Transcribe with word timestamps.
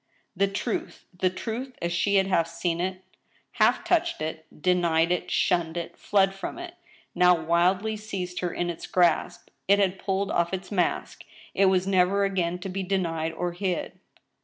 The 0.35 0.47
truth— 0.47 1.05
^the 1.17 1.29
truth 1.29 1.75
as 1.79 1.93
she 1.93 2.15
had 2.15 2.25
half 2.25 2.47
seen 2.47 2.81
it, 2.81 3.03
half 3.61 3.83
touched 3.83 4.19
it. 4.19 4.47
220 4.49 4.51
^^^ 4.59 4.61
STEEL 4.61 4.73
HAMMER, 4.89 5.07
denied 5.07 5.11
it, 5.11 5.29
shunned 5.29 5.77
it, 5.77 5.95
fled 5.95 6.33
from 6.33 6.57
it— 6.57 6.73
now 7.13 7.39
wildly 7.39 7.95
seized 7.95 8.39
her 8.39 8.51
in 8.51 8.71
its 8.71 8.87
grasp, 8.87 9.49
it 9.67 9.77
had 9.77 9.99
pulled 9.99 10.31
off 10.31 10.55
its 10.55 10.71
mask. 10.71 11.23
It 11.53 11.67
was 11.67 11.85
never 11.85 12.23
again 12.25 12.57
to 12.61 12.67
be 12.69 12.81
denied 12.81 13.33
or 13.33 13.51
hid! 13.51 13.99